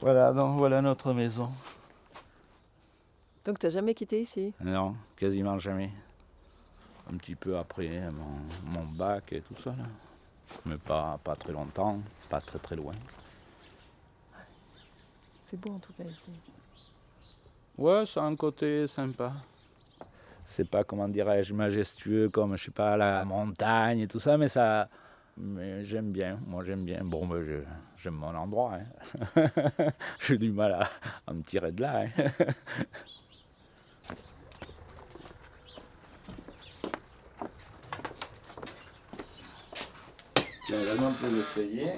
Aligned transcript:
Voilà, 0.00 0.32
donc 0.32 0.56
voilà 0.56 0.80
notre 0.80 1.12
maison. 1.12 1.50
Donc 3.44 3.58
tu 3.58 3.66
n'as 3.66 3.70
jamais 3.70 3.94
quitté 3.94 4.20
ici? 4.20 4.54
Non, 4.60 4.96
quasiment 5.16 5.58
jamais. 5.58 5.90
Un 7.12 7.16
petit 7.16 7.34
peu 7.34 7.58
après 7.58 8.08
mon, 8.10 8.72
mon 8.80 8.86
bac 8.96 9.32
et 9.32 9.40
tout 9.42 9.56
ça, 9.60 9.70
là. 9.70 9.84
mais 10.64 10.76
pas, 10.76 11.18
pas 11.22 11.36
très 11.36 11.52
longtemps, 11.52 11.98
pas 12.28 12.40
très 12.40 12.58
très 12.58 12.76
loin. 12.76 12.94
C'est 15.42 15.58
beau 15.60 15.70
en 15.70 15.78
tout 15.78 15.92
cas 15.92 16.04
ici. 16.04 16.30
Ouais, 17.76 18.04
c'est 18.06 18.20
un 18.20 18.36
côté 18.36 18.86
sympa. 18.86 19.32
C'est 20.46 20.68
pas, 20.68 20.82
comment 20.82 21.08
dirais-je, 21.08 21.52
majestueux 21.52 22.28
comme, 22.28 22.56
je 22.56 22.64
sais 22.64 22.70
pas, 22.70 22.96
la 22.96 23.24
montagne 23.24 24.00
et 24.00 24.08
tout 24.08 24.20
ça, 24.20 24.38
mais 24.38 24.48
ça. 24.48 24.88
Mais 25.42 25.84
j'aime 25.84 26.12
bien, 26.12 26.38
moi 26.46 26.62
j'aime 26.64 26.84
bien. 26.84 27.02
Bon, 27.02 27.26
ben, 27.26 27.42
je, 27.42 27.62
j'aime 27.96 28.14
mon 28.14 28.34
endroit. 28.34 28.74
Hein. 28.74 28.84
J'ai 30.20 30.36
du 30.36 30.52
mal 30.52 30.72
à, 30.74 30.90
à, 31.26 31.32
me 31.32 31.42
tirer 31.42 31.72
de 31.72 31.80
là. 31.80 32.02
Hein. 32.02 32.08
Tiens, 40.66 40.76
peu 41.20 41.34
l'escalier. 41.34 41.94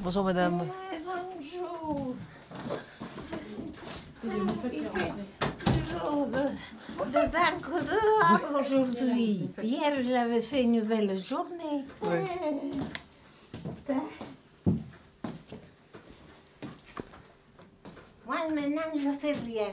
Bonjour 0.00 0.24
madame. 0.24 0.62
Ouais, 0.62 1.00
bonjour. 1.06 2.16
Encore 7.54 7.82
dehors 7.82 8.60
aujourd'hui. 8.60 9.50
Hier, 9.62 9.92
j'avais 10.06 10.42
fait 10.42 10.62
une 10.62 10.80
belle 10.82 11.18
journée. 11.18 11.84
Ouais. 12.00 12.24
Moi, 18.26 18.36
maintenant, 18.54 18.82
je 18.94 19.10
fais 19.20 19.32
rien. 19.32 19.70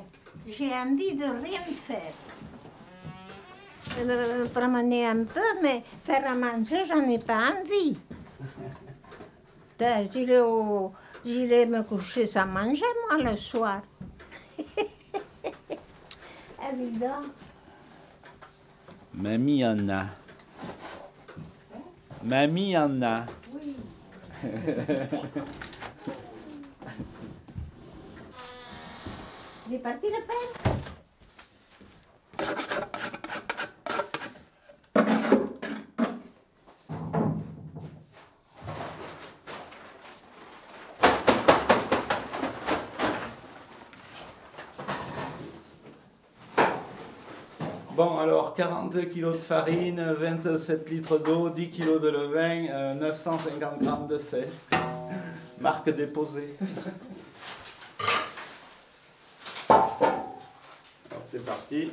J'ai 0.47 0.73
envie 0.73 1.13
de 1.13 1.25
rien 1.25 1.61
faire. 1.87 2.13
Euh, 3.99 4.47
promener 4.47 5.07
un 5.07 5.23
peu, 5.25 5.41
mais 5.61 5.83
faire 6.05 6.25
à 6.27 6.33
manger, 6.33 6.85
j'en 6.87 7.07
ai 7.09 7.19
pas 7.19 7.51
envie. 7.51 7.97
Ben, 9.79 10.09
j'irai 10.11 11.65
me 11.65 11.83
coucher 11.83 12.27
sans 12.27 12.47
manger, 12.47 12.83
moi, 13.07 13.31
le 13.31 13.37
soir. 13.37 13.81
Mamie 19.13 19.65
en 19.65 19.89
a. 19.89 20.05
Mamie 22.23 22.77
en 22.77 23.01
a. 23.01 23.25
Oui. 23.51 23.75
Il 29.67 29.73
est 29.75 29.79
parti 29.79 30.07
le 30.07 30.25
père 30.27 30.37
Bon, 48.59 48.65
alors 48.65 48.89
40 48.89 49.09
kg 49.09 49.31
de 49.31 49.37
farine, 49.37 50.15
27 50.19 50.89
litres 50.89 51.17
d'eau, 51.17 51.49
10 51.49 51.71
kg 51.71 52.01
de 52.01 52.09
levain, 52.09 52.67
euh, 52.69 52.93
950 52.93 53.81
grammes 53.81 54.07
de 54.07 54.17
sel. 54.17 54.49
Marque 55.61 55.89
déposée. 55.91 56.57
C'est 61.25 61.45
parti. 61.45 61.91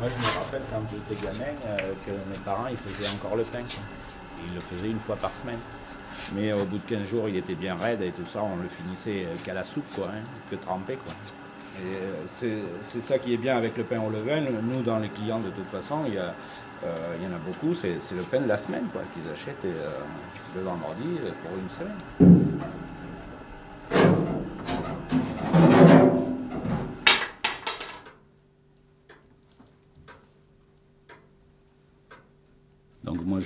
Moi 0.00 0.08
je 0.08 0.16
me 0.16 0.38
rappelle 0.38 0.62
quand 0.72 0.80
j'étais 0.90 1.26
gamin 1.26 1.52
euh, 1.66 1.92
que 2.06 2.12
ils 2.70 2.92
faisaient 2.92 3.08
encore 3.08 3.36
le 3.36 3.44
pain. 3.44 3.60
Ils 4.46 4.54
le 4.54 4.60
faisaient 4.60 4.90
une 4.90 5.00
fois 5.00 5.16
par 5.16 5.30
semaine. 5.34 5.58
Mais 6.34 6.52
au 6.52 6.64
bout 6.64 6.78
de 6.78 6.96
15 6.96 7.08
jours 7.08 7.28
il 7.28 7.36
était 7.36 7.54
bien 7.54 7.76
raide 7.76 8.02
et 8.02 8.10
tout 8.10 8.26
ça, 8.30 8.42
on 8.42 8.56
le 8.56 8.68
finissait 8.68 9.24
euh, 9.24 9.36
qu'à 9.44 9.54
la 9.54 9.64
soupe 9.64 9.84
hein, 10.04 10.20
que 10.50 10.56
trempé 10.56 10.98
euh, 11.82 12.60
c'est 12.82 13.00
ça 13.00 13.18
qui 13.18 13.32
est 13.32 13.38
bien 13.38 13.56
avec 13.56 13.76
le 13.78 13.84
pain 13.84 14.00
au 14.00 14.10
levain. 14.10 14.40
Nous 14.40 14.82
dans 14.82 14.98
les 14.98 15.08
clients 15.08 15.38
de 15.38 15.48
toute 15.48 15.68
façon, 15.68 16.02
il 16.06 16.14
y, 16.14 16.18
euh, 16.18 17.16
il 17.18 17.26
en 17.26 17.36
a 17.36 17.38
beaucoup, 17.38 17.74
c'est 17.74 17.94
le 18.14 18.22
pain 18.22 18.40
de 18.40 18.48
la 18.48 18.58
semaine 18.58 18.84
qu'ils 19.14 19.32
achètent 19.32 19.64
et, 19.64 19.72
le 20.54 20.62
vendredi 20.62 21.18
pour 21.42 21.52
une 21.56 21.70
semaine. 21.78 22.89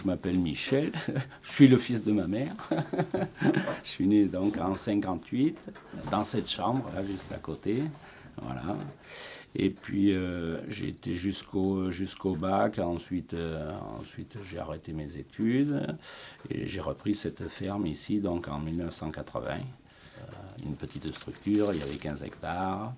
Je 0.05 0.11
m'appelle 0.11 0.39
Michel, 0.39 0.93
je 1.43 1.51
suis 1.51 1.69
le 1.69 1.79
fils 1.79 2.05
de 2.05 2.13
ma 2.13 2.27
mère. 2.27 2.55
je 3.83 3.89
suis 3.89 4.07
né 4.07 4.27
donc 4.27 4.59
en 4.59 4.77
58 4.77 5.57
dans 6.11 6.25
cette 6.25 6.49
chambre 6.49 6.91
là 6.95 7.03
juste 7.03 7.33
à 7.33 7.39
côté. 7.39 7.83
Voilà. 8.41 8.77
Et 9.57 9.71
puis 9.71 10.13
euh, 10.13 10.59
j'ai 10.69 10.89
été 10.89 11.15
jusqu'au 11.15 11.91
jusqu'au 11.91 12.35
bac, 12.35 12.79
ensuite, 12.81 13.35
euh, 13.35 13.75
ensuite 13.99 14.37
j'ai 14.51 14.59
arrêté 14.59 14.93
mes 14.93 15.17
études 15.17 15.97
et 16.51 16.67
j'ai 16.67 16.81
repris 16.81 17.15
cette 17.15 17.49
ferme 17.49 17.87
ici 17.87 18.21
donc 18.21 18.49
en 18.49 18.59
1980. 18.59 19.55
Euh, 19.55 20.23
une 20.67 20.75
petite 20.75 21.13
structure, 21.13 21.73
il 21.73 21.81
y 21.81 21.83
avait 21.83 21.97
15 21.97 22.25
hectares. 22.25 22.93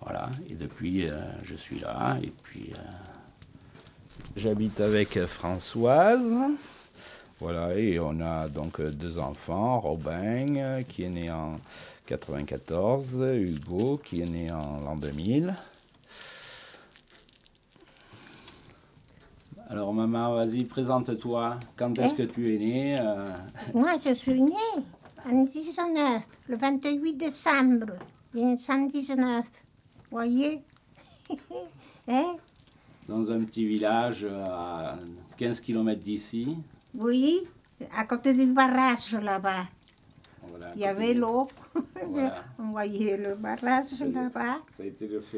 Voilà, 0.00 0.30
et 0.48 0.54
depuis 0.54 1.08
euh, 1.08 1.16
je 1.42 1.56
suis 1.56 1.80
là 1.80 2.18
et 2.22 2.32
puis 2.42 2.72
J'habite 4.36 4.80
avec 4.80 5.18
Françoise. 5.26 6.34
Voilà, 7.40 7.76
et 7.76 8.00
on 8.00 8.20
a 8.20 8.48
donc 8.48 8.80
deux 8.80 9.18
enfants, 9.18 9.78
Robin 9.80 10.46
euh, 10.60 10.82
qui 10.82 11.04
est 11.04 11.08
né 11.08 11.30
en 11.30 11.60
94, 12.06 13.24
Hugo 13.32 14.00
qui 14.04 14.22
est 14.22 14.30
né 14.30 14.50
en 14.50 14.80
l'an 14.80 14.96
2000. 14.96 15.54
Alors 19.70 19.92
maman, 19.92 20.34
vas-y, 20.34 20.64
présente-toi. 20.64 21.58
Quand 21.76 21.96
est-ce 21.98 22.14
que 22.14 22.22
tu 22.22 22.54
es 22.54 22.58
né 22.58 22.98
euh, 22.98 23.36
Moi, 23.74 23.96
je 24.02 24.14
suis 24.14 24.40
née 24.40 24.52
en 25.26 25.44
19, 25.44 26.22
le 26.48 26.56
28 26.56 27.12
décembre 27.12 27.92
1919. 28.34 29.44
Voyez? 30.10 30.62
Hein? 32.10 32.36
Dans 33.08 33.32
un 33.32 33.40
petit 33.40 33.66
village 33.66 34.24
euh, 34.24 34.44
à 34.44 34.98
15 35.38 35.60
km 35.60 35.98
d'ici. 35.98 36.58
Oui, 36.94 37.42
à 37.96 38.04
côté 38.04 38.34
du 38.34 38.44
barrage 38.44 39.14
là-bas. 39.14 39.64
Voilà, 40.42 40.72
Il 40.76 40.82
y 40.82 40.84
avait 40.84 41.14
l'eau. 41.14 41.48
Voilà. 42.06 42.44
On 42.58 42.70
voyait 42.70 43.16
le 43.16 43.34
barrage 43.34 43.98
là-bas. 44.00 44.58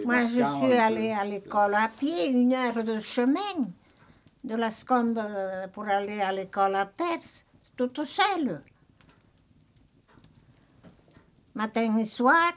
Moi, 0.04 0.26
je 0.26 0.32
suis 0.32 0.42
un 0.42 0.70
allée 0.80 1.12
à 1.12 1.24
l'école 1.24 1.74
à 1.74 1.88
pied, 1.96 2.30
une 2.30 2.52
heure 2.52 2.82
de 2.82 2.98
chemin 2.98 3.70
de 4.42 4.54
la 4.56 4.72
Scombe 4.72 5.18
euh, 5.18 5.68
pour 5.68 5.84
aller 5.84 6.20
à 6.20 6.32
l'école 6.32 6.74
à 6.74 6.86
Perse, 6.86 7.46
toute 7.76 8.04
seule. 8.04 8.62
Matin 11.54 11.98
et 11.98 12.06
soir. 12.06 12.52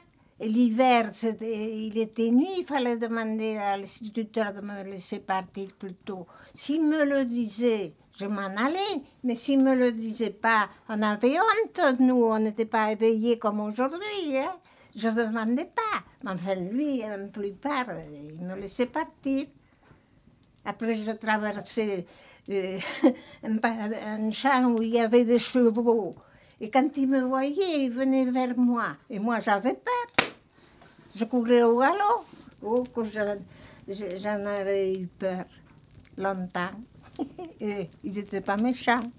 L'hiver, 0.46 1.10
il 1.40 1.96
était 1.96 2.30
nuit, 2.30 2.58
il 2.58 2.64
fallait 2.66 2.98
demander 2.98 3.56
à 3.56 3.78
l'instituteur 3.78 4.52
de 4.52 4.60
me 4.60 4.82
laisser 4.82 5.20
partir 5.20 5.68
plus 5.78 5.94
tôt. 5.94 6.26
S'il 6.54 6.84
me 6.84 7.02
le 7.04 7.24
disait, 7.24 7.94
je 8.14 8.26
m'en 8.26 8.54
allais, 8.54 9.02
mais 9.22 9.36
s'il 9.36 9.62
me 9.62 9.74
le 9.74 9.92
disait 9.92 10.30
pas, 10.30 10.68
on 10.88 11.00
avait 11.00 11.38
honte, 11.38 11.98
nous, 11.98 12.24
on 12.24 12.38
n'était 12.38 12.66
pas 12.66 12.92
éveillés 12.92 13.38
comme 13.38 13.60
aujourd'hui. 13.60 14.36
Hein? 14.36 14.54
Je 14.94 15.08
ne 15.08 15.14
demandais 15.14 15.64
pas. 15.64 16.04
Mais 16.22 16.32
enfin, 16.32 16.56
lui, 16.56 16.98
la 16.98 17.16
plupart, 17.18 17.86
il 18.12 18.44
me 18.44 18.56
laissait 18.56 18.86
partir. 18.86 19.46
Après, 20.64 20.96
je 20.96 21.12
traversais 21.12 22.04
euh, 22.50 22.78
un 23.42 24.30
champ 24.30 24.72
où 24.72 24.82
il 24.82 24.90
y 24.90 25.00
avait 25.00 25.24
des 25.24 25.38
chevaux. 25.38 26.14
Et 26.60 26.70
quand 26.70 26.96
il 26.96 27.08
me 27.08 27.22
voyait, 27.22 27.84
il 27.84 27.90
venait 27.90 28.30
vers 28.30 28.56
moi. 28.56 28.96
Et 29.10 29.18
moi, 29.18 29.40
j'avais 29.40 29.74
peur. 29.74 30.03
Je 31.14 31.24
courais 31.24 31.62
au 31.62 31.78
galop. 31.78 32.24
Oh, 32.62 32.82
que 32.94 33.04
j'en 33.04 33.36
je- 33.88 34.28
avais 34.48 34.92
eu 34.94 35.06
peur 35.06 35.44
longtemps. 36.18 36.70
Et 37.60 37.88
ils 38.02 38.12
n'étaient 38.14 38.40
pas 38.40 38.56
méchants. 38.56 39.10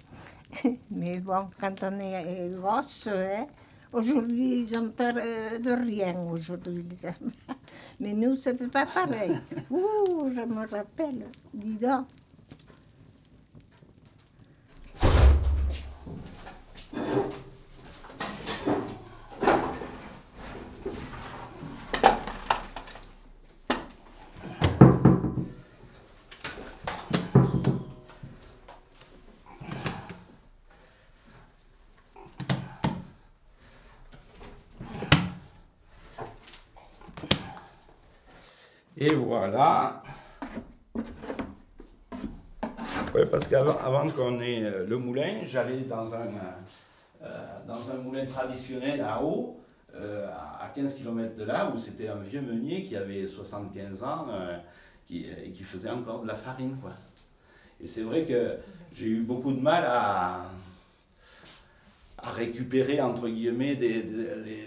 Mais 0.92 1.20
bon, 1.20 1.48
quand 1.60 1.84
on 1.84 2.00
est 2.00 2.50
gosse, 2.56 3.08
hein, 3.08 3.46
aujourd'hui, 3.94 4.62
ils 4.62 4.78
ont 4.78 4.90
peur 4.90 5.14
euh, 5.18 5.60
de 5.60 5.72
rien. 5.72 6.14
Aujourd'hui. 6.32 6.86
Mais 8.00 8.14
nous, 8.14 8.36
c'était 8.38 8.68
pas 8.68 8.86
pareil. 8.86 9.32
Ouh, 9.70 10.30
je 10.36 10.42
me 10.42 10.68
rappelle. 10.68 11.26
Dis 11.54 11.78
donc. 11.78 12.08
Et 39.08 39.14
voilà. 39.14 40.02
Oui, 43.14 43.22
parce 43.30 43.48
qu'avant 43.48 43.78
avant 43.78 44.10
qu'on 44.10 44.42
ait 44.42 44.64
euh, 44.64 44.88
le 44.88 44.98
moulin, 44.98 45.42
j'allais 45.46 45.82
dans 45.82 46.12
un, 46.16 46.26
euh, 46.26 47.22
euh, 47.22 47.28
dans 47.68 47.92
un 47.92 47.98
moulin 48.02 48.26
traditionnel 48.26 49.02
à 49.02 49.22
euh, 49.94 50.28
à 50.28 50.72
15 50.74 50.96
km 50.96 51.36
de 51.36 51.44
là, 51.44 51.72
où 51.72 51.78
c'était 51.78 52.08
un 52.08 52.18
vieux 52.18 52.42
meunier 52.42 52.82
qui 52.82 52.96
avait 52.98 53.28
75 53.28 54.04
ans, 54.04 54.26
et 55.12 55.52
qui 55.52 55.64
faisait 55.64 55.92
encore 55.92 56.24
de 56.24 56.28
la 56.28 56.36
farine. 56.36 56.78
Quoi. 56.82 56.94
Et 57.80 57.86
c'est 57.86 58.02
vrai 58.02 58.26
que 58.26 58.58
j'ai 58.92 59.06
eu 59.06 59.22
beaucoup 59.22 59.54
de 59.54 59.62
mal 59.62 59.84
à, 59.86 60.46
à 62.26 62.32
récupérer, 62.32 63.00
entre 63.02 63.28
guillemets, 63.28 63.76
des, 63.76 64.04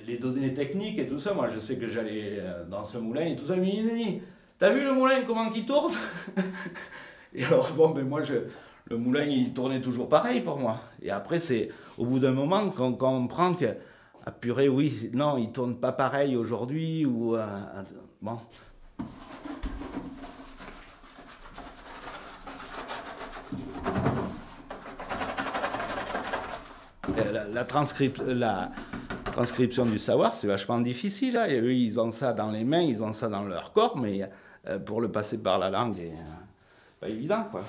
les, 0.07 0.17
données 0.19 0.55
techniques 0.55 0.99
et 0.99 1.07
tout 1.07 1.19
ça. 1.19 1.35
Moi, 1.35 1.49
je 1.49 1.59
sais 1.59 1.77
que 1.77 1.89
j'allais 1.89 2.39
euh, 2.39 2.65
dans 2.65 2.85
ce 2.85 2.99
moulin 2.99 3.27
et 3.27 3.37
tout 3.37 3.47
ça. 3.47 3.57
Mais 3.57 3.69
il 3.69 4.21
t'as 4.59 4.73
vu 4.73 4.85
le 4.85 4.93
moulin, 4.93 5.23
comment 5.27 5.51
il 5.53 5.65
tourne 5.65 5.93
Et 7.35 7.45
alors, 7.45 7.71
bon, 7.77 7.91
ben 7.91 8.07
moi, 8.07 8.23
je, 8.23 8.35
le 8.89 8.97
moulin, 8.97 9.25
il 9.25 9.53
tournait 9.53 9.81
toujours 9.81 10.09
pareil 10.09 10.41
pour 10.41 10.59
moi. 10.59 10.81
Et 11.03 11.11
après, 11.11 11.41
c'est 11.41 11.71
au 11.99 12.07
bout 12.07 12.21
d'un 12.21 12.33
moment 12.33 12.71
qu'on 12.71 12.93
comprend 12.95 13.55
que, 13.55 13.75
ah 14.25 14.31
purée, 14.31 14.69
oui, 14.69 15.11
non, 15.13 15.37
il 15.37 15.51
tourne 15.51 15.77
pas 15.77 15.93
pareil 15.93 16.37
aujourd'hui. 16.37 17.05
Ou, 17.05 17.35
euh, 17.35 17.47
bon. 18.23 18.39
La, 27.33 27.45
la 27.47 27.65
transcrip- 27.65 28.23
la 28.27 28.71
transcription 29.33 29.85
du 29.87 29.99
savoir, 29.99 30.35
c'est 30.37 30.47
vachement 30.47 30.81
difficile. 30.81 31.37
hein. 31.37 31.47
Et 31.47 31.61
eux, 31.61 31.73
ils 31.75 31.99
ont 32.01 32.11
ça 32.11 32.33
dans 32.33 32.51
les 32.51 32.65
mains, 32.65 32.81
ils 32.83 33.03
ont 33.03 33.13
ça 33.13 33.29
dans 33.29 33.43
leur 33.43 33.73
corps, 33.73 33.97
mais 33.97 34.29
euh, 34.69 34.79
pour 34.79 35.01
le 35.01 35.11
passer 35.11 35.39
par 35.39 35.59
la 35.59 35.71
langue, 35.71 35.95
c'est 35.97 36.07
euh, 36.09 37.01
pas 37.01 37.09
évident, 37.09 37.45
quoi. 37.51 37.63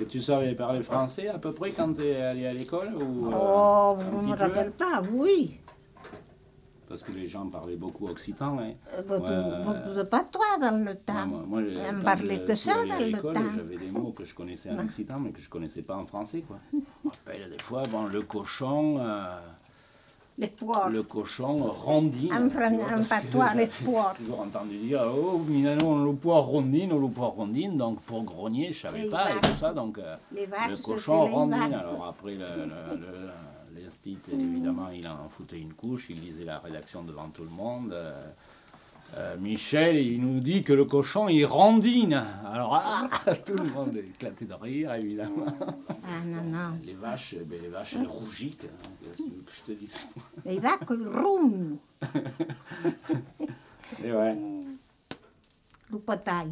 Et 0.00 0.06
tu 0.06 0.20
savais 0.20 0.54
parler 0.54 0.82
français 0.82 1.28
à 1.28 1.38
peu 1.38 1.52
près 1.52 1.70
quand 1.70 1.94
tu 1.94 2.04
es 2.04 2.20
allé 2.20 2.46
à 2.46 2.52
l'école 2.52 2.94
ou, 2.96 3.28
euh, 3.28 3.36
Oh, 3.36 3.96
je 4.00 4.16
ne 4.26 4.32
me 4.32 4.36
rappelle 4.36 4.72
pas, 4.72 5.00
oui. 5.12 5.60
Parce 6.94 7.02
que 7.02 7.10
les 7.10 7.26
gens 7.26 7.46
parlaient 7.48 7.74
beaucoup 7.74 8.06
occitan. 8.06 8.56
Hein. 8.60 8.74
Beaucoup, 9.08 9.32
Ouais. 9.32 9.64
beaucoup 9.66 9.94
de 9.96 10.02
patois 10.04 10.58
dans 10.60 10.78
le 10.84 10.94
temps. 10.94 11.26
Moi, 11.26 11.42
moi, 11.44 11.60
je- 11.64 11.76
On 11.98 12.02
parlait 12.04 12.44
que 12.44 12.54
ça 12.54 12.74
dans 12.74 13.04
le 13.04 13.10
temps. 13.20 13.42
J'avais 13.56 13.78
des 13.78 13.90
mots 13.90 14.12
que 14.16 14.24
je 14.24 14.32
connaissais 14.32 14.70
en 14.70 14.76
Ouais. 14.78 14.84
occitan, 14.84 15.18
mais 15.18 15.30
que 15.32 15.40
je 15.40 15.48
connaissais 15.50 15.82
pas 15.82 15.96
en 15.96 16.06
français. 16.06 16.42
Quoi. 16.46 16.58
Des 17.26 17.58
fois, 17.64 17.82
bon, 17.90 18.04
le 18.04 18.22
cochon, 18.22 18.98
euh, 19.00 19.40
Les 20.38 20.46
poires. 20.46 20.88
le 20.88 21.02
cochon 21.02 21.52
rondine. 21.64 22.32
En, 22.32 22.46
vois, 22.46 22.66
en 22.68 23.02
patois, 23.02 23.54
les 23.54 23.68
j'ai 23.76 23.84
poires. 23.84 24.14
toujours 24.14 24.38
entendu 24.42 24.78
dire, 24.78 25.02
oh, 25.12 25.38
Milano, 25.48 26.04
le 26.04 26.12
poire 26.14 26.44
rondine, 26.44 26.90
le 26.90 27.08
poire 27.08 27.30
rondine. 27.30 27.76
Donc 27.76 28.00
pour 28.02 28.22
grogner, 28.22 28.70
je 28.72 28.82
savais 28.82 29.02
Les 29.02 29.10
pas 29.10 29.30
et 29.32 29.40
tout 29.40 29.58
ça. 29.58 29.72
Donc 29.72 29.98
euh, 29.98 30.14
Les 30.32 30.46
le 30.46 30.80
cochon 30.80 31.26
rondine. 31.26 31.74
Alors 31.74 32.06
après, 32.06 32.34
le, 32.34 32.38
le, 32.38 33.00
le- 33.00 33.30
l'instit, 33.74 34.18
évidemment, 34.32 34.90
il 34.90 35.06
en 35.08 35.28
foutait 35.28 35.58
une 35.60 35.74
couche, 35.74 36.06
il 36.10 36.20
lisait 36.20 36.44
la 36.44 36.58
rédaction 36.58 37.02
devant 37.02 37.28
tout 37.28 37.44
le 37.44 37.50
monde. 37.50 37.92
euh, 37.92 38.30
euh, 39.16 39.36
Michel, 39.38 39.96
il 39.98 40.20
nous 40.22 40.40
dit 40.40 40.62
que 40.64 40.72
le 40.72 40.84
cochon, 40.86 41.28
il 41.28 41.44
rondine. 41.44 42.24
Alors, 42.46 42.74
ah, 42.74 43.08
tout 43.46 43.54
le 43.62 43.70
monde 43.70 43.94
est 43.96 44.00
éclaté 44.06 44.44
de 44.44 44.54
rire, 44.54 44.92
évidemment. 44.94 45.46
Ah 46.04 46.24
non, 46.26 46.42
non. 46.42 46.78
Les 46.84 46.94
vaches, 46.94 47.34
eh 47.38 47.44
ben, 47.44 47.60
les 47.62 47.68
vaches, 47.68 47.94
elles 47.94 48.06
rougissent. 48.08 48.58
hein, 48.64 48.90
que 49.46 49.52
je 49.52 49.62
te 49.62 49.72
dise. 49.72 50.08
Les 50.44 50.58
vaches 50.58 50.80
roum, 50.88 51.76
Et 54.02 54.12
ouais, 54.12 54.36
le 55.92 55.98
potail. 55.98 56.50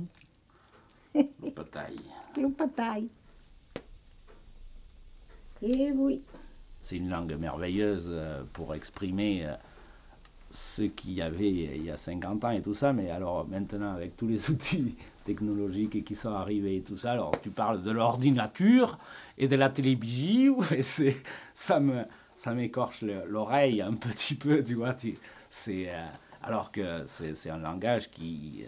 le 1.14 1.50
potail. 1.50 1.98
Le 2.36 2.48
potail. 2.50 3.08
Eh 5.62 5.92
oui. 5.92 6.22
C'est 6.82 6.96
une 6.96 7.08
langue 7.08 7.32
merveilleuse 7.38 8.08
euh, 8.10 8.42
pour 8.52 8.74
exprimer 8.74 9.46
euh, 9.46 9.54
ce 10.50 10.82
qu'il 10.82 11.12
y 11.12 11.22
avait 11.22 11.48
il 11.48 11.84
y 11.84 11.90
a 11.90 11.96
50 11.96 12.44
ans 12.44 12.50
et 12.50 12.60
tout 12.60 12.74
ça, 12.74 12.92
mais 12.92 13.08
alors 13.10 13.46
maintenant 13.48 13.94
avec 13.94 14.16
tous 14.16 14.26
les 14.26 14.50
outils 14.50 14.96
technologiques 15.24 16.04
qui 16.04 16.14
sont 16.16 16.34
arrivés 16.34 16.76
et 16.78 16.80
tout 16.82 16.98
ça, 16.98 17.12
alors 17.12 17.30
tu 17.40 17.50
parles 17.50 17.82
de 17.82 17.90
l'ordinateur 17.92 18.98
et 19.38 19.46
de 19.46 19.54
la 19.56 19.68
télévision, 19.70 20.58
et 20.72 20.82
c'est, 20.82 21.16
ça, 21.54 21.78
me, 21.78 22.02
ça 22.36 22.52
m'écorche 22.52 23.02
le- 23.02 23.24
l'oreille 23.28 23.80
un 23.80 23.94
petit 23.94 24.34
peu, 24.34 24.62
tu 24.64 24.74
vois, 24.74 24.92
tu, 24.94 25.14
c'est, 25.48 25.88
euh, 25.88 26.04
alors 26.42 26.72
que 26.72 27.04
c'est, 27.06 27.36
c'est 27.36 27.50
un 27.50 27.58
langage 27.58 28.10
qui... 28.10 28.64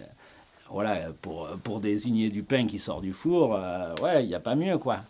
voilà, 0.71 1.09
pour, 1.21 1.49
pour 1.65 1.81
désigner 1.81 2.29
du 2.31 2.45
pain 2.45 2.67
qui 2.69 2.79
sort 2.79 3.00
du 3.00 3.12
four, 3.12 3.59
ouais, 4.00 4.23
il 4.25 4.29
n'y 4.29 4.35
a 4.37 4.41
pas 4.41 4.55
mieux, 4.55 4.79
quoi. 4.79 5.00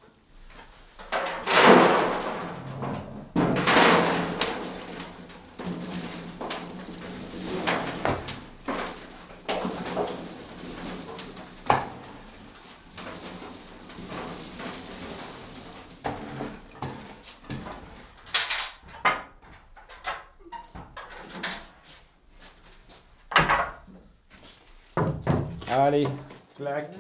Allez, 25.71 26.07
clac. 26.57 26.91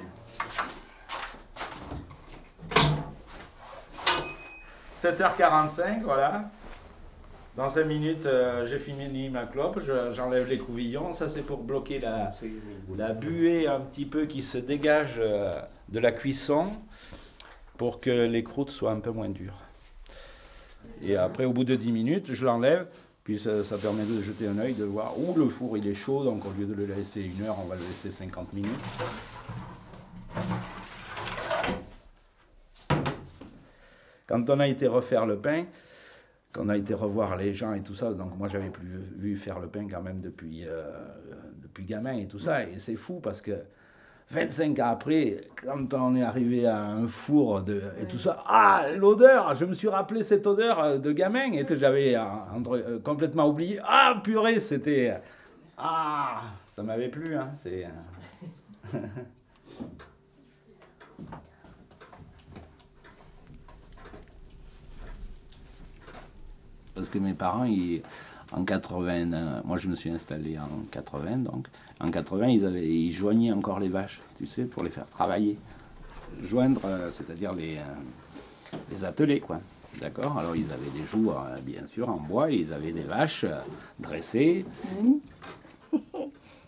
«7h45, 5.29 6.03
voilà. 6.05 6.51
Dans 7.57 7.69
5 7.69 7.85
minutes, 7.85 8.27
euh, 8.27 8.67
j'ai 8.67 8.79
fini 8.79 9.29
ma 9.29 9.45
clope, 9.47 9.81
je- 9.85 10.13
j'enlève 10.13 10.49
les 10.49 10.59
couvillons. 10.59 11.13
Ça, 11.13 11.29
c'est 11.29 11.43
pour 11.43 11.59
bloquer 11.59 12.01
la, 12.01 12.33
la 12.97 13.13
buée 13.13 13.67
un 13.69 13.81
petit 13.81 14.05
peu 14.07 14.27
qui 14.27 14.43
se 14.43 14.59
dégage 14.59 15.15
euh, 15.19 15.61
de 15.89 16.01
la 16.01 16.11
cuisson 16.13 16.73
pour 17.77 18.01
que 18.01 18.11
les 18.11 18.43
croûtes 18.43 18.71
soient 18.71 18.91
un 18.91 19.01
peu 19.01 19.13
moins 19.13 19.29
dures. 19.29 19.59
Et 21.03 21.17
après, 21.17 21.45
au 21.45 21.53
bout 21.53 21.65
de 21.65 21.77
10 21.77 21.93
minutes, 21.93 22.35
je 22.35 22.45
l'enlève. 22.45 22.87
Puis 23.23 23.39
ça, 23.39 23.65
ça 23.65 23.79
permet 23.79 24.05
de 24.05 24.21
jeter 24.21 24.47
un 24.49 24.59
œil, 24.59 24.75
de 24.75 24.85
voir 24.85 25.19
où 25.19 25.35
le 25.39 25.49
four 25.49 25.79
il 25.79 25.87
est 25.87 25.95
chaud. 25.95 26.25
Donc 26.25 26.45
au 26.45 26.51
lieu 26.51 26.67
de 26.67 26.75
le 26.75 26.85
laisser 26.87 27.23
une 27.23 27.45
heure, 27.47 27.57
on 27.59 27.67
va 27.67 27.77
le 27.77 27.81
laisser 27.83 28.11
50 28.11 28.53
minutes. 28.53 28.71
Quand 34.27 34.49
on 34.51 34.61
a 34.61 34.67
été 34.67 34.87
refaire 34.87 35.27
le 35.27 35.39
pain, 35.39 35.65
qu'on 36.53 36.69
a 36.69 36.77
été 36.77 36.95
revoir 36.95 37.37
les 37.37 37.53
gens 37.53 37.75
et 37.75 37.83
tout 37.83 37.95
ça, 37.95 38.13
donc 38.13 38.37
moi 38.37 38.49
j'avais 38.49 38.71
plus 38.71 38.99
vu 39.17 39.37
faire 39.37 39.59
le 39.59 39.69
pain 39.69 39.87
quand 39.91 40.03
même 40.03 40.21
depuis, 40.21 40.65
euh, 40.67 40.83
depuis 41.63 41.85
gamin 41.85 42.17
et 42.17 42.27
tout 42.27 42.39
ça, 42.39 42.63
et 42.63 42.79
c'est 42.79 42.97
fou 42.97 43.21
parce 43.21 43.43
que 43.43 43.53
25 44.31 44.79
ans 44.81 44.87
après, 44.87 45.49
quand 45.63 45.93
on 45.95 46.17
est 46.17 46.23
arrivé 46.23 46.67
à 46.67 46.83
un 46.83 47.07
four 47.07 47.63
de, 47.63 47.83
et 48.01 48.07
tout 48.07 48.19
ça, 48.19 48.43
ah, 48.47 48.87
l'odeur, 48.97 49.55
je 49.55 49.65
me 49.65 49.75
suis 49.75 49.89
rappelé 49.89 50.23
cette 50.23 50.47
odeur 50.47 50.81
euh, 50.83 50.99
de 50.99 51.13
gamin 51.13 51.53
et 51.53 51.65
que 51.65 51.77
j'avais 51.77 52.17
euh, 52.17 52.23
euh, 52.69 52.99
complètement 53.01 53.49
oublié. 53.49 53.81
Ah, 53.85 54.21
purée, 54.23 54.61
c'était. 54.61 55.21
Ah, 55.77 56.43
Ça 56.75 56.83
m'avait 56.83 57.09
plu, 57.09 57.37
hein. 57.37 57.51
C'est. 57.55 57.87
Parce 66.95 67.09
que 67.09 67.19
mes 67.19 67.35
parents, 67.35 67.65
ils, 67.65 68.03
en 68.53 68.65
80, 68.65 69.33
euh, 69.33 69.61
moi 69.65 69.77
je 69.79 69.89
me 69.89 69.95
suis 69.95 70.11
installé 70.11 70.59
en 70.59 70.69
80, 70.91 71.39
donc 71.39 71.67
en 72.01 72.11
80, 72.11 72.47
ils, 72.49 72.65
avaient, 72.65 72.87
ils 72.87 73.13
joignaient 73.13 73.53
encore 73.53 73.81
les 73.81 73.89
vaches, 73.89 74.21
tu 74.39 74.47
sais, 74.47 74.65
pour 74.65 74.83
les 74.83 74.91
faire 74.91 75.07
travailler. 75.07 75.59
Joindre, 76.43 76.81
euh, 76.85 77.11
c'est-à-dire 77.13 77.53
les, 77.53 77.77
euh, 77.77 78.77
les 78.91 79.05
attelés, 79.05 79.41
quoi. 79.41 79.61
D'accord? 80.01 80.39
Alors 80.39 80.57
ils 80.57 80.71
avaient 80.73 80.91
des 80.91 81.05
joues, 81.05 81.31
euh, 81.31 81.57
bien 81.63 81.87
sûr, 81.87 82.09
en 82.09 82.17
bois, 82.17 82.51
et 82.51 82.57
ils 82.57 82.73
avaient 82.73 82.93
des 82.93 83.03
vaches 83.03 83.47
dressées. 83.99 84.65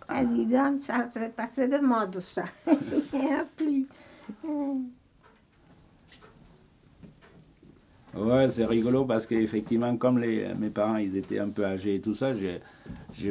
Ah, 0.09 0.25
dis 0.25 0.47
donc, 0.47 0.81
ça 0.83 1.11
s'est 1.11 1.31
passé 1.31 1.67
de 1.67 1.79
mode, 1.79 2.21
ça. 2.21 2.45
Il 3.13 3.19
n'y 3.19 3.33
a 3.33 3.45
plus. 3.45 3.87
Ouais, 8.17 8.49
c'est 8.49 8.65
rigolo 8.65 9.05
parce 9.05 9.27
qu'effectivement, 9.27 9.97
comme 9.97 10.19
les, 10.19 10.55
mes 10.55 10.71
parents 10.71 10.97
ils 10.97 11.17
étaient 11.17 11.39
un 11.39 11.51
peu 11.51 11.65
âgés 11.67 11.97
et 11.97 12.01
tout 12.01 12.15
ça, 12.15 12.33
j'ai, 12.35 12.61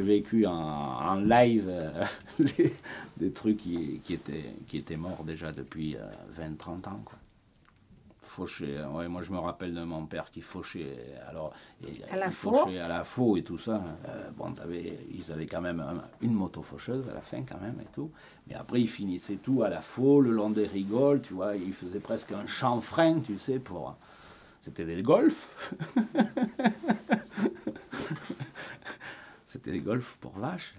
vécu 0.00 0.46
en, 0.46 0.52
en 0.52 1.14
live 1.16 1.64
euh, 1.68 2.04
les- 2.38 2.74
des 3.16 3.32
trucs 3.32 3.56
qui, 3.56 4.00
qui, 4.04 4.14
étaient, 4.14 4.54
qui 4.68 4.78
étaient 4.78 4.96
morts 4.96 5.24
déjà 5.24 5.50
depuis 5.50 5.96
20-30 6.38 6.88
ans. 6.88 7.00
Quoi. 7.04 7.18
Fauché, 8.22 8.76
euh, 8.76 8.88
ouais, 8.90 9.08
moi 9.08 9.22
je 9.22 9.32
me 9.32 9.38
rappelle 9.38 9.74
de 9.74 9.82
mon 9.82 10.04
père 10.04 10.30
qui 10.30 10.42
fauchait, 10.42 10.94
alors, 11.28 11.54
et, 11.82 12.04
À 12.12 12.16
la 12.16 12.30
fauchait 12.30 12.78
à 12.78 12.86
la 12.86 13.02
faux 13.02 13.36
et 13.38 13.42
tout 13.42 13.58
ça. 13.58 13.82
Euh, 14.08 14.28
bon, 14.36 14.52
t'avais- 14.52 14.98
ils 15.10 15.32
avaient 15.32 15.46
quand 15.46 15.62
même 15.62 15.80
un- 15.80 16.02
une 16.20 16.34
moto 16.34 16.60
faucheuse 16.62 17.08
à 17.10 17.14
la 17.14 17.22
fin 17.22 17.42
quand 17.48 17.60
même 17.60 17.80
et 17.80 17.88
tout. 17.94 18.10
Mais 18.46 18.54
après 18.54 18.82
ils 18.82 18.88
finissaient 18.88 19.36
tout 19.42 19.62
à 19.62 19.68
la 19.70 19.80
faux, 19.80 20.20
le 20.20 20.30
long 20.30 20.50
des 20.50 20.66
rigoles, 20.66 21.22
tu 21.22 21.32
vois, 21.34 21.56
ils 21.56 21.72
faisaient 21.72 21.98
presque 21.98 22.32
un 22.32 22.46
chanfrein, 22.46 23.20
tu 23.20 23.38
sais, 23.38 23.58
pour... 23.58 23.96
C'était 24.66 24.84
des 24.84 25.00
golfs. 25.00 25.46
C'était 29.46 29.70
des 29.70 29.78
golfs 29.78 30.16
pour 30.20 30.32
vaches. 30.32 30.74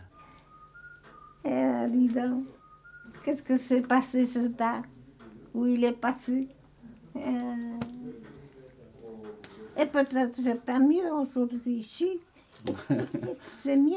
Eh, 1.45 1.87
dis 1.89 2.09
donc, 2.09 2.43
qu'est-ce 3.23 3.41
que 3.41 3.55
s'est 3.55 3.81
passé 3.81 4.25
ce 4.25 4.49
temps 4.49 4.81
Où 5.53 5.67
il 5.67 5.85
est 5.85 5.93
passé? 5.93 6.49
Euh, 7.15 7.79
Et 9.77 9.85
peut-être 9.85 10.35
c'est 10.35 10.61
pas 10.65 10.79
mieux 10.79 11.09
aujourd'hui 11.13 11.75
ici. 11.77 12.19
c'est 13.59 13.77
mieux. 13.77 13.95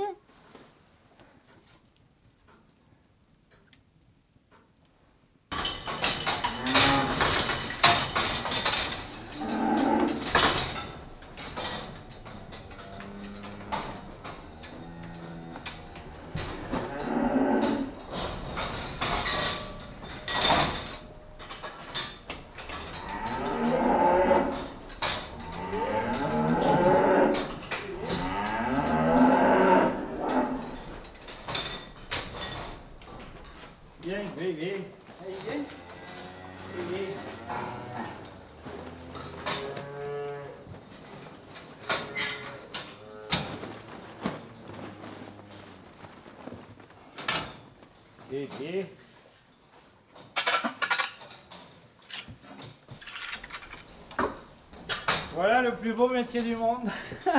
Voilà 55.35 55.63
le 55.63 55.75
plus 55.75 55.93
beau 55.95 56.09
métier 56.09 56.43
du 56.43 56.57
monde. 56.57 56.89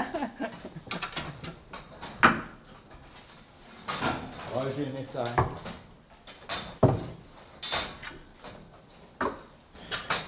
oh, 4.55 4.59
j'ai 4.75 4.83
aimé 4.83 5.03
ça. 5.03 5.23
hein. 5.37 5.45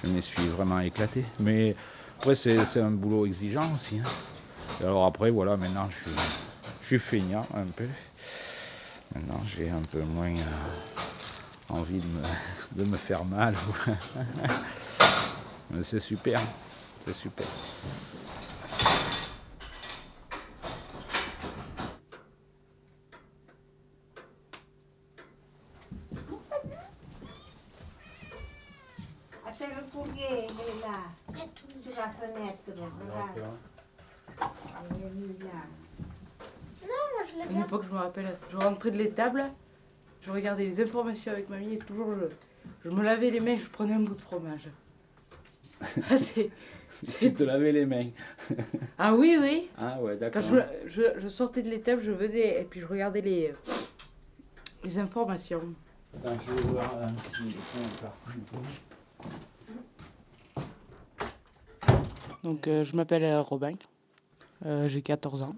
Je 0.04 0.10
me 0.10 0.20
suis 0.20 0.46
vraiment 0.48 0.80
éclaté. 0.80 1.24
Mais 1.40 1.74
après, 2.18 2.34
c'est 2.34 2.64
c'est 2.66 2.80
un 2.80 2.90
boulot 2.90 3.26
exigeant 3.26 3.72
aussi. 3.74 3.98
hein. 3.98 4.02
Et 4.80 4.84
alors 4.84 5.06
après, 5.06 5.30
voilà, 5.30 5.56
maintenant, 5.56 5.88
je 5.90 5.96
suis, 6.10 6.16
je 6.82 6.86
suis 6.86 6.98
feignant 6.98 7.46
un 7.54 7.64
peu. 7.66 7.86
J'ai 9.56 9.70
un 9.70 9.82
peu 9.82 10.00
moins 10.02 10.34
euh, 10.34 11.68
envie 11.68 12.00
de 12.00 12.06
me, 12.06 12.22
de 12.84 12.90
me 12.90 12.96
faire 12.96 13.24
mal. 13.24 13.54
Mais 15.70 15.84
c'est 15.84 16.00
super. 16.00 16.40
C'est 17.04 17.14
super. 17.14 17.46
Attends, 29.46 29.64
le 29.68 29.82
courrier, 29.92 30.48
il 30.48 30.60
est 30.60 30.80
là. 30.80 30.98
Sur 31.80 31.94
la 31.94 32.08
fenêtre, 32.10 32.60
regarde. 32.66 33.54
Il 34.90 35.04
est 35.04 35.10
mis 35.10 35.38
là. 35.44 35.60
À 37.42 37.50
une 37.50 37.60
époque, 37.60 37.84
je 37.88 37.92
me 37.92 37.98
de 38.90 38.98
l'étable, 38.98 39.44
je 40.22 40.30
regardais 40.30 40.64
les 40.64 40.80
informations 40.80 41.32
avec 41.32 41.48
mamie 41.48 41.74
et 41.74 41.78
toujours 41.78 42.08
je, 42.14 42.26
je 42.84 42.90
me 42.90 43.02
lavais 43.02 43.30
les 43.30 43.40
mains, 43.40 43.56
je 43.56 43.64
prenais 43.68 43.94
un 43.94 44.00
bout 44.00 44.14
de 44.14 44.20
fromage. 44.20 44.68
Ah, 46.10 46.16
c'est- 46.18 46.50
Tu 47.20 47.34
te 47.34 47.42
lavais 47.42 47.72
les 47.72 47.84
mains. 47.86 48.10
ah 48.98 49.14
oui, 49.14 49.36
oui. 49.40 49.68
Ah 49.76 50.00
ouais, 50.00 50.14
Quand 50.14 50.20
d'accord. 50.20 50.42
je, 50.42 50.88
je, 50.88 51.02
je 51.20 51.28
sortais 51.28 51.62
de 51.62 51.68
l'étable, 51.68 52.00
je 52.02 52.12
venais 52.12 52.60
et 52.60 52.64
puis 52.64 52.80
je 52.80 52.86
regardais 52.86 53.20
les, 53.20 53.52
les 54.84 54.98
informations. 54.98 55.62
Attends, 56.24 56.36
je 56.46 56.52
vais 56.54 56.62
voir 56.72 56.94
un 57.02 57.12
petit 57.12 57.56
point 57.72 57.88
par 58.00 58.14
Donc, 62.42 62.68
euh, 62.68 62.84
je 62.84 62.94
m'appelle 62.96 63.24
euh, 63.24 63.40
Robin, 63.42 63.74
Euh, 64.64 64.86
j'ai 64.88 65.02
14 65.02 65.42
ans. 65.42 65.56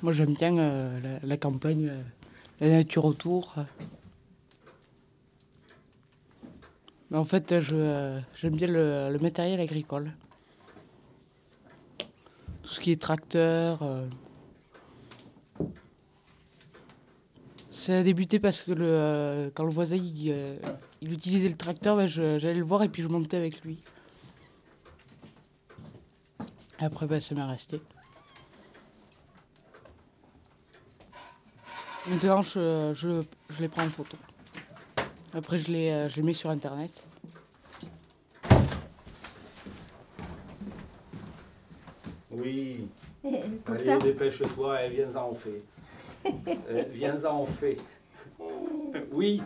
Moi, 0.00 0.12
j'aime 0.12 0.34
bien 0.34 0.56
euh, 0.58 1.18
la, 1.24 1.36
campagne, 1.36 1.88
euh, 1.88 2.02
la 2.60 2.68
nature 2.68 3.04
autour. 3.04 3.56
Mais 7.10 7.16
en 7.16 7.24
fait, 7.24 7.58
je, 7.58 7.74
euh, 7.74 8.20
j'aime 8.36 8.54
bien 8.54 8.68
le, 8.68 9.18
matériel 9.20 9.60
agricole. 9.60 10.12
Tout 12.62 12.68
ce 12.68 12.80
qui 12.80 12.92
est 12.92 13.00
tracteur. 13.00 13.80
Ça 17.70 17.98
a 17.98 18.02
débuté 18.02 18.38
parce 18.38 18.62
que 18.62 19.50
quand 19.54 19.64
le 19.64 19.70
voisin 19.70 19.96
il, 19.96 20.58
il 21.00 21.12
utilisait 21.12 21.48
le 21.48 21.56
tracteur, 21.56 21.96
ben, 21.96 22.06
j'allais 22.06 22.54
le 22.54 22.64
voir 22.64 22.82
et 22.84 22.88
puis 22.88 23.02
je 23.02 23.08
montais 23.08 23.36
avec 23.36 23.62
lui. 23.62 23.78
Après, 26.78 27.06
ben, 27.06 27.18
ça 27.18 27.34
m'est 27.34 27.42
resté. 27.42 27.80
Maintenant, 32.10 32.40
je, 32.42 32.92
je, 32.94 33.22
je 33.50 33.60
les 33.60 33.68
prends 33.68 33.84
en 33.84 33.90
photo. 33.90 34.16
Après, 35.34 35.58
je 35.58 35.70
les, 35.70 35.90
euh, 35.90 36.08
je 36.08 36.16
les 36.16 36.22
mets 36.22 36.32
sur 36.32 36.48
Internet. 36.48 37.04
Oui. 42.30 42.88
Allez, 43.66 43.98
dépêche-toi 44.02 44.84
et 44.84 44.90
viens-en, 44.90 45.30
on 45.30 45.34
fait. 45.34 45.62
Euh, 46.70 46.84
viens-en, 46.92 47.42
on 47.42 47.46
fait. 47.46 47.76
Oui. 49.12 49.40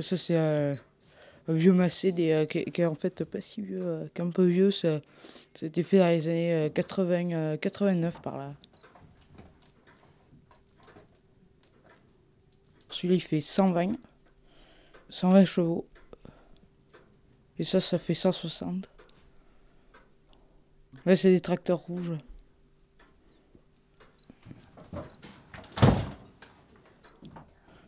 Ça, 0.00 0.16
c'est 0.16 0.36
un, 0.36 0.76
un 1.48 1.52
vieux 1.52 1.72
massé 1.72 2.12
des, 2.12 2.32
euh, 2.32 2.44
qui, 2.44 2.64
qui 2.64 2.82
est 2.82 2.86
en 2.86 2.94
fait 2.94 3.24
pas 3.24 3.40
si 3.40 3.62
vieux, 3.62 3.80
euh, 3.82 4.04
qu'un 4.12 4.30
peu 4.30 4.44
vieux. 4.44 4.70
Ça, 4.70 4.98
ça 5.54 5.64
a 5.64 5.66
été 5.66 5.82
fait 5.82 5.98
dans 5.98 6.08
les 6.08 6.28
années 6.28 6.54
euh, 6.54 6.68
80, 6.70 7.32
euh, 7.32 7.56
89 7.56 8.20
par 8.20 8.36
là. 8.36 8.52
Celui-là, 12.92 13.14
il 13.14 13.20
fait 13.20 13.40
120. 13.40 13.96
120 15.08 15.44
chevaux. 15.44 15.88
Et 17.58 17.64
ça, 17.64 17.80
ça 17.80 17.98
fait 17.98 18.14
160. 18.14 18.88
Là, 21.06 21.16
c'est 21.16 21.30
des 21.30 21.40
tracteurs 21.40 21.78
rouges. 21.78 22.12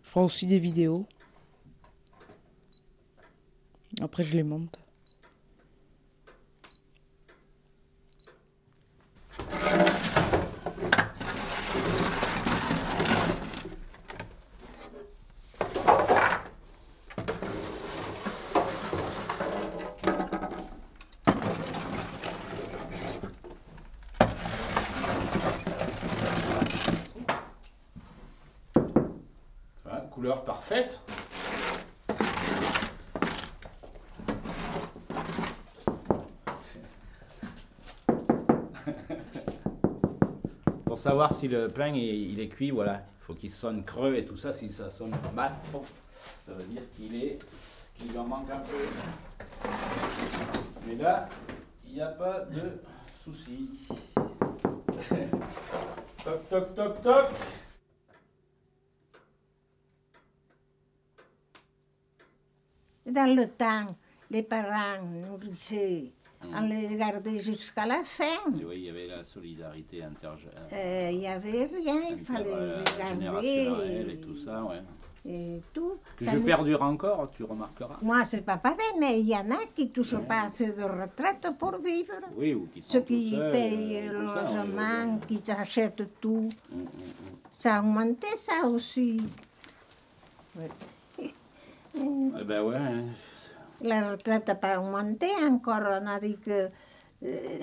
Je 0.03 0.11
prends 0.11 0.25
aussi 0.25 0.47
des 0.47 0.59
vidéos. 0.59 1.07
Après, 4.01 4.25
je 4.25 4.35
les 4.35 4.43
monte. 4.43 4.84
Pour 40.95 41.03
savoir 41.03 41.35
si 41.35 41.49
le 41.49 41.67
pain 41.67 41.89
il, 41.89 42.05
il 42.31 42.39
est 42.39 42.47
cuit, 42.47 42.71
voilà, 42.71 43.05
il 43.19 43.25
faut 43.25 43.35
qu'il 43.35 43.51
sonne 43.51 43.83
creux 43.85 44.15
et 44.15 44.25
tout 44.25 44.37
ça. 44.37 44.53
Si 44.53 44.71
ça 44.71 44.93
sonne 44.93 45.11
mal, 45.35 45.51
ça 46.47 46.53
veut 46.53 46.63
dire 46.67 46.83
qu'il 46.95 47.17
est, 47.17 47.39
qu'il 47.99 48.17
en 48.17 48.23
manque 48.23 48.49
un 48.49 48.61
peu. 48.61 48.77
Mais 50.87 50.95
là, 50.95 51.29
il 51.85 51.95
n'y 51.95 52.01
a 52.01 52.07
pas 52.07 52.43
de 52.43 52.81
souci. 53.25 53.71
toc, 56.25 56.49
toc, 56.49 56.75
toc, 56.77 57.03
toc. 57.03 57.27
Dans 63.05 63.35
le 63.35 63.49
temps, 63.49 63.87
les 64.31 64.45
parents 64.45 65.03
nourrissaient, 65.03 66.13
on 66.53 66.61
les 66.69 66.97
gardait 66.97 67.39
jusqu'à 67.39 67.87
la 67.87 68.03
fin. 68.05 68.25
Et 68.61 68.65
oui, 68.65 68.75
il 68.77 68.85
y 68.85 68.91
avait 68.91 69.07
la 69.07 69.23
solidarité 69.23 70.03
interge... 70.03 70.49
Euh, 70.73 71.11
Il 71.13 71.19
n'y 71.19 71.29
avait 71.29 71.65
rien, 71.65 72.01
il 72.11 72.25
fallait 72.25 72.45
les 72.45 73.15
générationnelle 73.15 73.41
et 73.45 74.05
garder 74.05 74.21
tout 74.21 74.37
ça, 74.37 74.63
ouais. 74.65 74.83
et 75.27 75.61
tout. 75.73 75.95
Que 76.17 76.25
je 76.25 76.39
perdure 76.39 76.83
encore, 76.83 77.31
tu 77.37 77.45
remarqueras. 77.45 77.97
Moi, 78.03 78.25
c'est 78.27 78.45
pas 78.45 78.57
pareil, 78.59 78.95
mais 78.99 79.21
il 79.21 79.29
y 79.29 79.35
en 79.37 79.51
a 79.51 79.61
qui 79.75 79.85
ne 79.87 79.91
touchent 79.91 80.19
pas 80.29 80.43
assez 80.43 80.73
de 80.73 80.83
retraite 80.83 81.47
pour 81.59 81.77
vivre. 81.79 82.15
Oui, 82.37 82.55
ou 82.55 82.69
qui 82.73 82.83
Ceux 82.83 83.01
qui 83.01 83.31
seuls, 83.31 83.53
payent 83.53 84.09
euh, 84.09 84.13
le 84.13 84.23
logement, 84.23 85.19
qui 85.27 85.43
achètent 85.51 86.21
tout, 86.21 86.49
ouais. 86.71 86.77
Mm, 86.77 86.83
mm, 86.83 87.37
ça 87.59 87.77
a 87.77 87.81
augmenté 87.81 88.27
ça 88.37 88.67
aussi. 88.67 89.21
Ouais. 90.57 90.69
mm. 91.99 92.37
Eh 92.41 92.45
ben 92.45 92.63
ouais, 92.63 92.77
hein. 92.77 93.05
La 93.85 94.11
retraite 94.11 94.49
n'a 94.49 94.55
pas 94.55 94.79
augmenté 94.81 95.29
encore. 95.47 95.81
On 96.03 96.07
a 96.07 96.19
dit 96.19 96.38
que. 96.38 96.71
euh, 97.23 97.59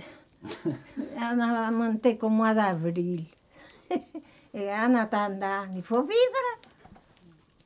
on 1.17 1.39
a 1.39 1.71
monté 1.71 2.17
qu'au 2.17 2.29
mois 2.29 2.53
d'avril. 2.53 3.25
Et 4.53 4.71
en 4.85 4.93
attendant, 4.95 5.65
il 5.75 5.81
faut 5.81 6.03
vivre. 6.03 6.45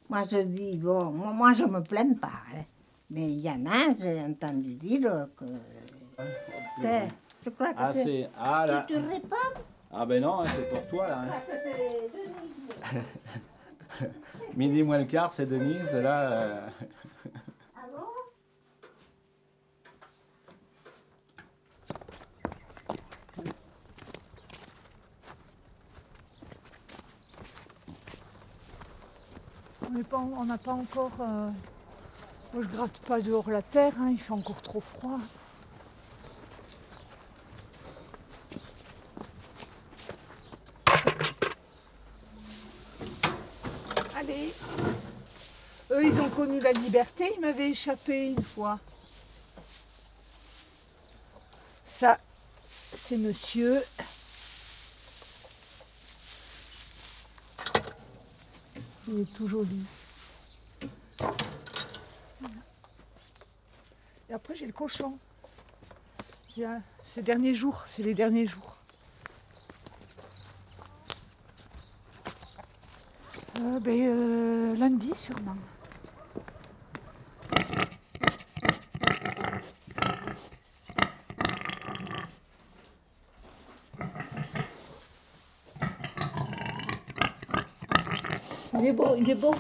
Moi, 0.09 0.21
je 0.31 0.37
dis, 0.37 0.77
bon, 0.77 1.11
moi, 1.11 1.51
je 1.53 1.63
ne 1.65 1.71
me 1.71 1.81
plains 1.81 2.13
pas. 2.13 2.41
hein. 2.55 2.63
Mais 3.09 3.27
il 3.27 3.41
y 3.41 3.49
en 3.49 3.65
a, 3.65 3.93
j'ai 3.99 4.21
entendu 4.21 4.75
dire 4.75 5.27
que. 5.37 5.45
que- 6.81 7.13
je 7.43 7.49
crois 7.49 7.73
que 7.73 7.77
Ah, 7.79 7.93
c'est. 7.93 8.29
Ah, 8.39 8.65
là. 8.65 8.85
Tu, 8.87 8.93
tu 8.95 8.99
réponds 8.99 9.35
Ah 9.91 10.05
ben 10.05 10.21
non, 10.21 10.43
c'est 10.45 10.69
pour 10.69 10.87
toi, 10.87 11.07
là. 11.07 11.25
que 11.45 11.53
c'est 11.61 12.09
Denise. 12.13 13.03
Midi 14.55 14.81
moins 14.83 14.99
le 14.99 15.05
quart, 15.05 15.33
c'est 15.33 15.45
Denise, 15.45 15.93
là... 15.93 16.31
euh, 16.31 16.67
Ah 17.75 17.81
bon 17.91 18.03
On 29.85 29.89
n'est 29.91 29.94
on 30.13 30.45
n'a 30.45 30.57
pas 30.57 30.73
encore. 30.73 31.11
euh, 31.19 31.49
Moi, 32.53 32.63
je 32.63 32.75
gratte 32.75 32.97
pas 32.99 33.21
dehors 33.21 33.49
la 33.49 33.61
terre, 33.61 33.93
hein, 33.99 34.09
il 34.11 34.19
fait 34.19 34.31
encore 34.33 34.61
trop 34.61 34.81
froid. 34.81 35.19
Allez. 44.15 44.53
Eux, 45.91 46.05
ils 46.05 46.19
ont 46.21 46.29
connu 46.29 46.59
la 46.59 46.71
liberté, 46.71 47.31
ils 47.35 47.41
m'avaient 47.41 47.69
échappé 47.69 48.27
une 48.31 48.41
fois. 48.43 48.79
Ça, 51.85 52.17
c'est 52.97 53.17
monsieur. 53.17 53.81
Il 59.07 59.21
est 59.21 59.33
tout 59.33 59.47
joli. 59.47 59.83
Et 64.29 64.33
après, 64.33 64.55
j'ai 64.55 64.65
le 64.65 64.73
cochon. 64.73 65.17
Ces 67.03 67.21
derniers 67.21 67.53
jours, 67.53 67.83
c'est 67.87 68.03
les 68.03 68.13
derniers 68.13 68.47
jours. 68.47 68.77
Euh, 73.59 73.79
ben, 73.79 74.01
euh, 74.01 74.75
lundi, 74.75 75.11
sûrement. 75.15 75.55
Il 88.85 88.89
est 88.89 88.93
beau, 88.93 89.15
il 89.17 89.27
est 89.31 89.33
beau. 89.33 89.55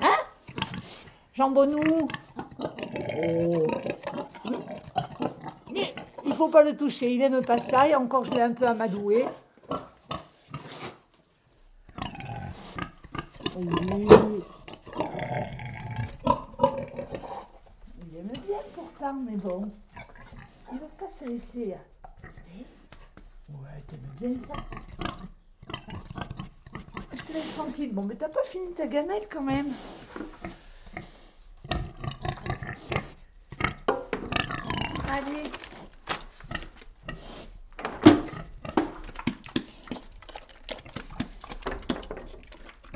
Hein? 0.00 0.18
Jambonou 1.36 2.06
Oh. 3.16 3.66
Mais 5.72 5.92
il 6.24 6.34
faut 6.34 6.46
pas 6.46 6.62
le 6.62 6.76
toucher, 6.76 7.12
il 7.12 7.20
aime 7.20 7.44
pas 7.44 7.58
ça 7.58 7.88
et 7.88 7.96
encore 7.96 8.26
je 8.26 8.30
l'ai 8.30 8.42
un 8.42 8.52
peu 8.52 8.64
amadoué. 8.64 9.24
Oui. 13.56 14.06
Il 17.98 18.16
aime 18.16 18.28
bien 18.28 18.62
pourtant, 18.72 19.14
mais 19.14 19.36
bon. 19.36 19.68
Il 20.72 20.78
va 20.78 20.86
pas 20.96 21.10
se 21.10 21.24
laisser. 21.24 21.74
aller. 21.74 22.66
Ouais, 23.48 23.82
t'aimes 23.88 24.14
bien 24.20 24.36
ça 24.46 24.62
tranquille. 27.56 27.92
Bon, 27.92 28.02
mais 28.02 28.14
t'as 28.14 28.28
pas 28.28 28.42
fini 28.44 28.72
ta 28.74 28.86
gamelle 28.86 29.26
quand 29.30 29.42
même. 29.42 29.72
Allez. 35.10 35.50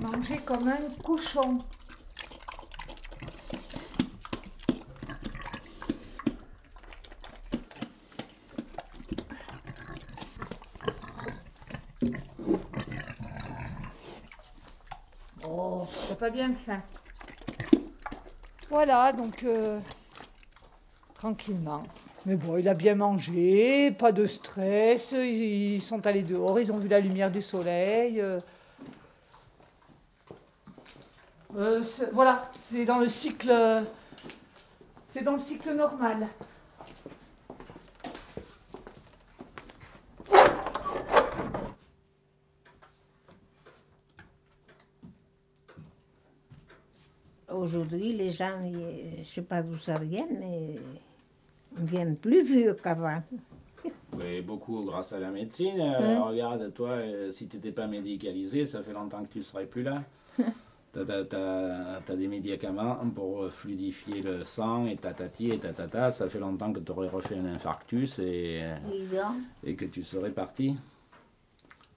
Manger 0.00 0.36
comme 0.44 0.68
un 0.68 1.02
cochon. 1.02 1.58
Oh, 15.50 15.77
t'as 16.08 16.14
pas 16.14 16.30
bien 16.30 16.52
faim. 16.54 16.80
Voilà, 18.70 19.12
donc 19.12 19.42
euh, 19.44 19.78
tranquillement. 21.14 21.84
Mais 22.26 22.36
bon, 22.36 22.58
il 22.58 22.68
a 22.68 22.74
bien 22.74 22.94
mangé, 22.94 23.90
pas 23.92 24.12
de 24.12 24.26
stress. 24.26 25.12
Ils, 25.12 25.80
sont 25.80 26.06
allés 26.06 26.22
dehors, 26.22 26.60
ils 26.60 26.70
ont 26.70 26.76
vu 26.76 26.88
la 26.88 27.00
lumière 27.00 27.30
du 27.30 27.40
soleil. 27.40 28.20
euh. 28.20 28.40
Euh, 31.56 31.82
voilà, 32.12 32.42
c'est 32.60 32.84
dans 32.84 32.98
le 32.98 33.08
cycle, 33.08 33.82
c'est 35.08 35.22
dans 35.22 35.32
le 35.32 35.38
cycle 35.38 35.74
normal. 35.74 36.28
Aujourd'hui, 47.72 48.14
les 48.14 48.30
gens, 48.30 48.62
ils- 48.64 49.14
je 49.16 49.20
ne 49.20 49.24
sais 49.24 49.42
pas 49.42 49.60
d'où 49.62 49.76
ça 49.78 49.98
vient, 49.98 50.26
mais 50.40 50.76
ils 51.78 51.84
viennent 51.84 52.16
plus 52.16 52.42
vieux 52.42 52.72
qu'avant. 52.82 53.22
Oui, 54.16 54.40
beaucoup 54.40 54.84
grâce 54.84 55.12
à 55.12 55.18
la 55.18 55.30
médecine. 55.30 55.78
Euh. 55.78 56.22
Regarde, 56.24 56.72
toi, 56.72 56.92
euh, 56.92 57.30
si 57.30 57.46
tu 57.46 57.56
n'étais 57.56 57.72
pas 57.72 57.86
médicalisé, 57.86 58.64
ça 58.64 58.82
fait 58.82 58.94
longtemps 58.94 59.22
que 59.22 59.28
tu 59.28 59.38
ne 59.38 59.42
serais 59.44 59.66
plus 59.66 59.82
là. 59.82 59.98
T'as 60.94 62.16
des 62.16 62.26
médicaments 62.26 62.96
pour 63.14 63.46
fluidifier 63.50 64.22
le 64.22 64.42
sang 64.44 64.86
et 64.86 64.96
tatati 64.96 65.50
et 65.50 65.58
tatata. 65.58 66.10
Ça 66.10 66.28
fait 66.30 66.38
longtemps 66.40 66.72
que 66.72 66.80
tu 66.80 66.90
aurais 66.90 67.08
refait 67.08 67.36
un 67.36 67.44
infarctus 67.54 68.18
et, 68.18 68.62
et 69.62 69.74
que 69.76 69.84
tu 69.84 70.02
serais 70.02 70.30
parti 70.30 70.74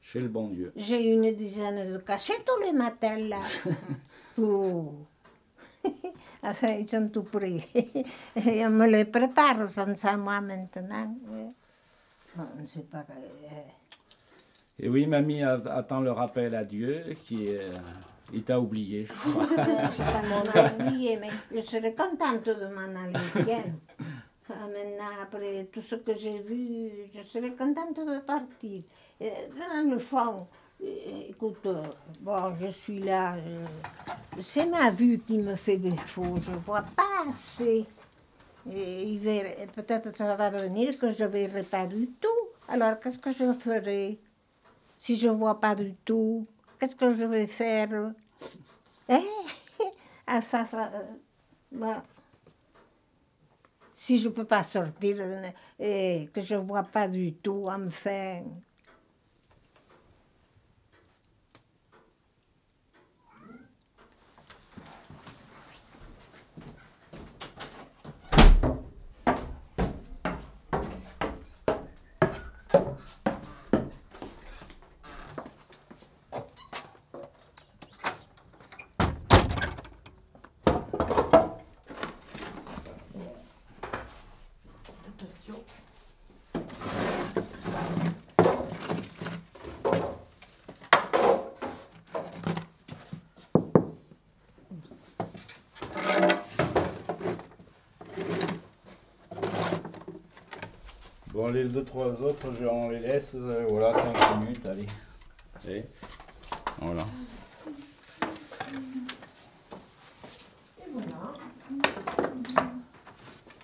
chez 0.01 0.19
le 0.19 0.27
bon 0.27 0.49
Dieu. 0.49 0.73
J'ai 0.75 1.01
une 1.13 1.31
dizaine 1.33 1.93
de 1.93 1.97
cachets 1.99 2.43
tous 2.45 2.61
les 2.61 2.73
matins 2.73 3.17
là. 3.17 3.39
enfin, 6.43 6.73
ils 6.79 6.89
sont 6.89 7.09
tout 7.09 7.23
pris. 7.23 7.63
et 7.75 8.65
on 8.65 8.69
me 8.69 8.87
les 8.87 9.05
prépare 9.05 9.67
sans 9.67 10.17
moi 10.17 10.41
maintenant. 10.41 11.15
On 12.37 12.61
ne 12.61 12.65
sait 12.65 12.81
pas. 12.81 13.05
Et 14.79 14.89
oui, 14.89 15.05
mamie 15.05 15.43
attend 15.43 16.01
le 16.01 16.11
rappel 16.11 16.55
à 16.55 16.63
Dieu 16.63 17.15
qui 17.25 17.47
est. 17.47 17.69
Il 18.33 18.43
t'a 18.43 18.59
oublié, 18.59 19.05
je 19.05 19.13
crois. 19.13 19.45
je 19.57 20.85
oublié, 20.85 21.19
mais 21.19 21.29
je 21.53 21.61
serais 21.65 21.93
contente 21.93 22.45
de 22.45 22.67
m'en 22.73 22.99
aller 22.99 23.43
bien. 23.45 23.63
Maintenant, 24.49 25.21
après 25.21 25.67
tout 25.71 25.81
ce 25.81 25.95
que 25.95 26.15
j'ai 26.15 26.39
vu, 26.39 26.89
je 27.13 27.23
serais 27.27 27.51
contente 27.51 27.97
de 27.97 28.19
partir. 28.19 28.83
Dans 29.19 29.89
le 29.89 29.99
fond, 29.99 30.47
écoute, 31.29 31.67
bon, 32.21 32.53
je 32.59 32.67
suis 32.67 32.99
là. 32.99 33.35
C'est 34.39 34.65
ma 34.65 34.91
vue 34.91 35.19
qui 35.19 35.37
me 35.37 35.55
fait 35.55 35.77
défaut. 35.77 36.37
Je 36.41 36.51
vois 36.51 36.83
pas 36.95 37.25
assez. 37.29 37.85
Et 38.69 39.19
peut-être 39.75 40.15
ça 40.15 40.35
va 40.35 40.49
venir 40.49 40.97
que 40.97 41.11
je 41.11 41.25
verrai 41.25 41.63
pas 41.63 41.87
du 41.87 42.07
tout. 42.19 42.27
Alors, 42.67 42.99
qu'est-ce 42.99 43.19
que 43.19 43.33
je 43.33 43.53
ferai 43.53 44.19
si 44.97 45.17
je 45.17 45.29
vois 45.29 45.59
pas 45.59 45.75
du 45.75 45.93
tout? 46.05 46.45
Qu'est-ce 46.79 46.95
que 46.95 47.17
je 47.17 47.23
vais 47.23 47.47
faire? 47.47 48.13
Eh? 49.09 49.19
ah, 50.27 50.41
ça, 50.41 50.65
ça, 50.65 50.91
bah, 51.71 52.03
Si 53.93 54.19
je 54.19 54.29
peux 54.29 54.45
pas 54.45 54.63
sortir 54.63 55.17
et 55.79 56.29
que 56.33 56.41
je 56.41 56.55
vois 56.55 56.83
pas 56.83 57.07
du 57.07 57.33
tout, 57.33 57.65
enfin, 57.67 58.43
Bon, 101.41 101.47
les 101.47 101.63
deux, 101.63 101.83
trois 101.83 102.21
autres, 102.21 102.49
on 102.71 102.89
les 102.91 102.99
laisse, 102.99 103.31
euh, 103.33 103.65
voilà, 103.67 103.91
5 103.95 104.41
minutes, 104.41 104.63
allez. 104.63 104.85
Et 105.67 105.83
voilà. 106.79 107.03
Et 110.79 110.91
voilà. 110.93 111.31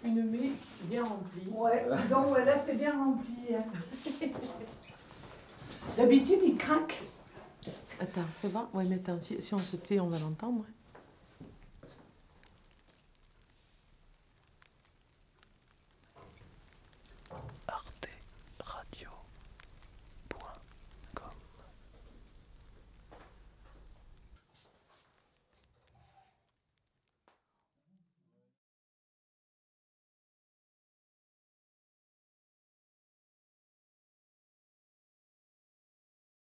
Une 0.04 0.24
maie 0.28 0.54
bien 0.86 1.04
remplie. 1.04 1.48
Ouais, 1.52 1.86
donc 2.10 2.36
là 2.44 2.58
c'est 2.58 2.74
bien 2.74 2.98
rempli. 2.98 3.54
Hein. 3.54 4.28
D'habitude 5.98 6.40
il 6.44 6.58
craque. 6.58 7.00
Attends, 8.00 8.22
fais 8.42 8.48
voir. 8.48 8.70
Ouais, 8.74 8.86
mais 8.90 8.96
attends, 8.96 9.22
si, 9.22 9.40
si 9.40 9.54
on 9.54 9.60
se 9.60 9.76
tait, 9.76 10.00
on 10.00 10.08
va 10.08 10.18
l'entendre. 10.18 10.66